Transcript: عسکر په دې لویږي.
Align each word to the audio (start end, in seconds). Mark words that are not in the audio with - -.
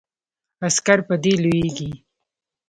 عسکر 0.67 0.99
په 1.07 1.15
دې 1.23 1.33
لویږي. 1.43 1.91